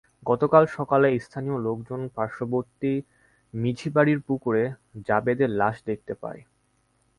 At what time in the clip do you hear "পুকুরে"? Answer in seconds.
4.27-4.63